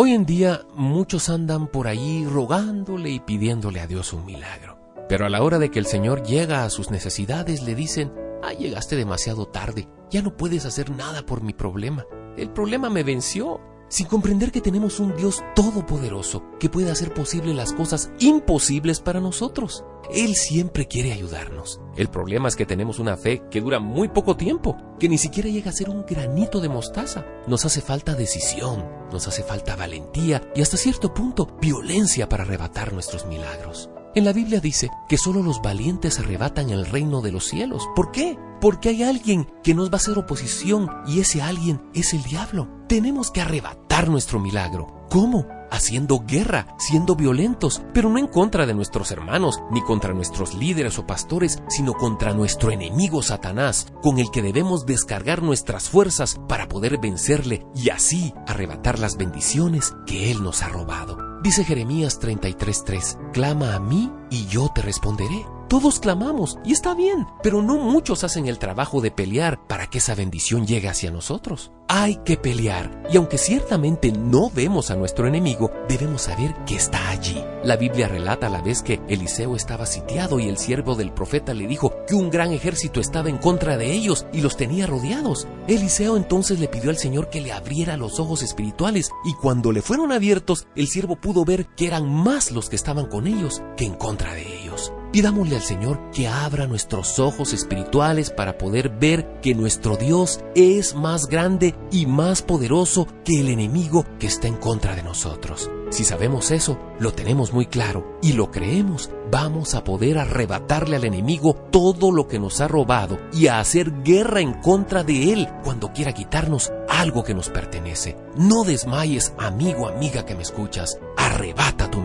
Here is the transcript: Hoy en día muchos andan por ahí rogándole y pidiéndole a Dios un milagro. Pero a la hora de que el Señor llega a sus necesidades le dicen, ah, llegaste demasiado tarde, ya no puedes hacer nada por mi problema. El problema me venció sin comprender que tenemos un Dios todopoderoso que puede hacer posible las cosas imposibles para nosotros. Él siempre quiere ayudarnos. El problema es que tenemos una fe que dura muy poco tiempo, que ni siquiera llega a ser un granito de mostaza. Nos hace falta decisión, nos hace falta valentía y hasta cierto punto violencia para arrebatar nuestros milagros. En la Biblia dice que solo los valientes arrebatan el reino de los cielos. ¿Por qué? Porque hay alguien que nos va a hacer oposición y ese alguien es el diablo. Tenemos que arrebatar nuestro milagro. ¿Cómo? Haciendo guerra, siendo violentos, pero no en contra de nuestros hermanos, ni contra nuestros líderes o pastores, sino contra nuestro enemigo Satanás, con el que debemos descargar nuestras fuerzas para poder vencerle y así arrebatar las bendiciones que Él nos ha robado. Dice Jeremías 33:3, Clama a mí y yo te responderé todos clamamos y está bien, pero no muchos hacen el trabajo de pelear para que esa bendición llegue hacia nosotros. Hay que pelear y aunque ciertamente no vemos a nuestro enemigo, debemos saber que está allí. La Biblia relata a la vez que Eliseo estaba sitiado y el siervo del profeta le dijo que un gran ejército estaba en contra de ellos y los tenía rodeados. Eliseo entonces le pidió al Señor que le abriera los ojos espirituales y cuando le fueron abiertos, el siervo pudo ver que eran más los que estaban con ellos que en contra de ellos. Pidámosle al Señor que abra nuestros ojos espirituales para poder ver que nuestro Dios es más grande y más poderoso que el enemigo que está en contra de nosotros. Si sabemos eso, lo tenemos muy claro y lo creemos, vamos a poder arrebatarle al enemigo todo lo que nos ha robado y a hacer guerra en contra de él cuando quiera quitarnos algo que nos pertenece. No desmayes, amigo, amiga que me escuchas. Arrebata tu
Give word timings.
Hoy 0.00 0.12
en 0.12 0.26
día 0.26 0.60
muchos 0.76 1.28
andan 1.28 1.66
por 1.66 1.88
ahí 1.88 2.24
rogándole 2.24 3.10
y 3.10 3.18
pidiéndole 3.18 3.80
a 3.80 3.88
Dios 3.88 4.12
un 4.12 4.24
milagro. 4.24 4.78
Pero 5.08 5.26
a 5.26 5.28
la 5.28 5.42
hora 5.42 5.58
de 5.58 5.72
que 5.72 5.80
el 5.80 5.86
Señor 5.86 6.22
llega 6.22 6.62
a 6.62 6.70
sus 6.70 6.92
necesidades 6.92 7.64
le 7.64 7.74
dicen, 7.74 8.12
ah, 8.44 8.52
llegaste 8.52 8.94
demasiado 8.94 9.46
tarde, 9.46 9.88
ya 10.08 10.22
no 10.22 10.36
puedes 10.36 10.66
hacer 10.66 10.92
nada 10.92 11.26
por 11.26 11.42
mi 11.42 11.52
problema. 11.52 12.06
El 12.36 12.48
problema 12.50 12.88
me 12.88 13.02
venció 13.02 13.60
sin 13.88 14.06
comprender 14.06 14.52
que 14.52 14.60
tenemos 14.60 15.00
un 15.00 15.16
Dios 15.16 15.42
todopoderoso 15.54 16.42
que 16.58 16.68
puede 16.68 16.90
hacer 16.90 17.12
posible 17.14 17.54
las 17.54 17.72
cosas 17.72 18.10
imposibles 18.18 19.00
para 19.00 19.20
nosotros. 19.20 19.84
Él 20.10 20.34
siempre 20.34 20.86
quiere 20.86 21.12
ayudarnos. 21.12 21.80
El 21.96 22.08
problema 22.08 22.48
es 22.48 22.56
que 22.56 22.66
tenemos 22.66 22.98
una 22.98 23.16
fe 23.16 23.42
que 23.50 23.60
dura 23.60 23.78
muy 23.78 24.08
poco 24.08 24.36
tiempo, 24.36 24.76
que 24.98 25.08
ni 25.08 25.18
siquiera 25.18 25.50
llega 25.50 25.70
a 25.70 25.74
ser 25.74 25.90
un 25.90 26.06
granito 26.06 26.60
de 26.60 26.68
mostaza. 26.68 27.26
Nos 27.46 27.64
hace 27.64 27.80
falta 27.80 28.14
decisión, 28.14 28.86
nos 29.12 29.28
hace 29.28 29.42
falta 29.42 29.76
valentía 29.76 30.50
y 30.54 30.62
hasta 30.62 30.76
cierto 30.76 31.12
punto 31.12 31.56
violencia 31.60 32.28
para 32.28 32.44
arrebatar 32.44 32.92
nuestros 32.92 33.26
milagros. 33.26 33.90
En 34.14 34.24
la 34.24 34.32
Biblia 34.32 34.60
dice 34.60 34.90
que 35.08 35.18
solo 35.18 35.42
los 35.42 35.60
valientes 35.60 36.18
arrebatan 36.18 36.70
el 36.70 36.86
reino 36.86 37.20
de 37.20 37.30
los 37.30 37.44
cielos. 37.44 37.86
¿Por 37.94 38.10
qué? 38.10 38.38
Porque 38.60 38.88
hay 38.88 39.02
alguien 39.02 39.46
que 39.62 39.74
nos 39.74 39.90
va 39.90 39.94
a 39.94 39.96
hacer 39.96 40.18
oposición 40.18 40.90
y 41.06 41.20
ese 41.20 41.42
alguien 41.42 41.80
es 41.94 42.12
el 42.12 42.22
diablo. 42.22 42.68
Tenemos 42.88 43.30
que 43.30 43.40
arrebatar 43.40 44.08
nuestro 44.08 44.40
milagro. 44.40 45.06
¿Cómo? 45.10 45.46
Haciendo 45.70 46.24
guerra, 46.26 46.74
siendo 46.78 47.14
violentos, 47.14 47.82
pero 47.92 48.08
no 48.08 48.18
en 48.18 48.26
contra 48.26 48.66
de 48.66 48.74
nuestros 48.74 49.10
hermanos, 49.10 49.60
ni 49.70 49.82
contra 49.82 50.14
nuestros 50.14 50.54
líderes 50.54 50.98
o 50.98 51.06
pastores, 51.06 51.62
sino 51.68 51.92
contra 51.94 52.32
nuestro 52.32 52.70
enemigo 52.70 53.22
Satanás, 53.22 53.86
con 54.02 54.18
el 54.18 54.30
que 54.30 54.42
debemos 54.42 54.86
descargar 54.86 55.42
nuestras 55.42 55.88
fuerzas 55.88 56.40
para 56.48 56.68
poder 56.68 56.98
vencerle 56.98 57.66
y 57.74 57.90
así 57.90 58.34
arrebatar 58.46 58.98
las 58.98 59.16
bendiciones 59.16 59.94
que 60.06 60.30
Él 60.30 60.42
nos 60.42 60.62
ha 60.62 60.68
robado. 60.68 61.18
Dice 61.42 61.64
Jeremías 61.64 62.20
33:3, 62.20 63.32
Clama 63.32 63.74
a 63.74 63.78
mí 63.78 64.10
y 64.30 64.46
yo 64.46 64.70
te 64.74 64.82
responderé 64.82 65.44
todos 65.68 66.00
clamamos 66.00 66.58
y 66.64 66.72
está 66.72 66.94
bien, 66.94 67.26
pero 67.42 67.62
no 67.62 67.76
muchos 67.76 68.24
hacen 68.24 68.46
el 68.46 68.58
trabajo 68.58 69.02
de 69.02 69.10
pelear 69.10 69.66
para 69.66 69.88
que 69.88 69.98
esa 69.98 70.14
bendición 70.14 70.66
llegue 70.66 70.88
hacia 70.88 71.10
nosotros. 71.10 71.72
Hay 71.88 72.16
que 72.24 72.36
pelear 72.36 73.02
y 73.10 73.16
aunque 73.18 73.38
ciertamente 73.38 74.10
no 74.12 74.50
vemos 74.50 74.90
a 74.90 74.96
nuestro 74.96 75.26
enemigo, 75.26 75.70
debemos 75.88 76.22
saber 76.22 76.54
que 76.66 76.76
está 76.76 77.10
allí. 77.10 77.42
La 77.64 77.76
Biblia 77.76 78.08
relata 78.08 78.46
a 78.46 78.50
la 78.50 78.62
vez 78.62 78.82
que 78.82 79.00
Eliseo 79.08 79.56
estaba 79.56 79.86
sitiado 79.86 80.38
y 80.38 80.48
el 80.48 80.58
siervo 80.58 80.94
del 80.94 81.12
profeta 81.12 81.54
le 81.54 81.66
dijo 81.66 81.92
que 82.06 82.14
un 82.14 82.30
gran 82.30 82.52
ejército 82.52 83.00
estaba 83.00 83.28
en 83.28 83.38
contra 83.38 83.76
de 83.76 83.92
ellos 83.92 84.26
y 84.32 84.40
los 84.40 84.56
tenía 84.56 84.86
rodeados. 84.86 85.46
Eliseo 85.66 86.16
entonces 86.16 86.60
le 86.60 86.68
pidió 86.68 86.90
al 86.90 86.98
Señor 86.98 87.28
que 87.28 87.40
le 87.40 87.52
abriera 87.52 87.96
los 87.96 88.20
ojos 88.20 88.42
espirituales 88.42 89.10
y 89.24 89.34
cuando 89.34 89.72
le 89.72 89.82
fueron 89.82 90.12
abiertos, 90.12 90.66
el 90.76 90.88
siervo 90.88 91.16
pudo 91.16 91.44
ver 91.44 91.66
que 91.74 91.86
eran 91.86 92.10
más 92.10 92.52
los 92.52 92.70
que 92.70 92.76
estaban 92.76 93.06
con 93.06 93.26
ellos 93.26 93.62
que 93.76 93.84
en 93.84 93.94
contra 93.94 94.34
de 94.34 94.62
ellos. 94.62 94.92
Pidámosle 95.12 95.56
al 95.56 95.62
Señor 95.62 96.10
que 96.10 96.28
abra 96.28 96.66
nuestros 96.66 97.18
ojos 97.18 97.54
espirituales 97.54 98.30
para 98.30 98.58
poder 98.58 98.90
ver 98.90 99.40
que 99.40 99.54
nuestro 99.54 99.96
Dios 99.96 100.40
es 100.54 100.94
más 100.94 101.28
grande 101.28 101.74
y 101.90 102.04
más 102.04 102.42
poderoso 102.42 103.06
que 103.24 103.40
el 103.40 103.48
enemigo 103.48 104.04
que 104.18 104.26
está 104.26 104.48
en 104.48 104.56
contra 104.56 104.94
de 104.94 105.02
nosotros. 105.02 105.70
Si 105.90 106.04
sabemos 106.04 106.50
eso, 106.50 106.78
lo 107.00 107.12
tenemos 107.12 107.54
muy 107.54 107.64
claro 107.64 108.18
y 108.20 108.34
lo 108.34 108.50
creemos, 108.50 109.10
vamos 109.30 109.74
a 109.74 109.82
poder 109.82 110.18
arrebatarle 110.18 110.96
al 110.96 111.04
enemigo 111.04 111.54
todo 111.54 112.12
lo 112.12 112.28
que 112.28 112.38
nos 112.38 112.60
ha 112.60 112.68
robado 112.68 113.18
y 113.32 113.46
a 113.46 113.60
hacer 113.60 114.02
guerra 114.02 114.42
en 114.42 114.52
contra 114.52 115.04
de 115.04 115.32
él 115.32 115.48
cuando 115.64 115.90
quiera 115.94 116.12
quitarnos 116.12 116.70
algo 116.86 117.24
que 117.24 117.32
nos 117.32 117.48
pertenece. 117.48 118.18
No 118.36 118.64
desmayes, 118.64 119.32
amigo, 119.38 119.88
amiga 119.88 120.26
que 120.26 120.34
me 120.34 120.42
escuchas. 120.42 120.98
Arrebata 121.16 121.90
tu 121.90 122.02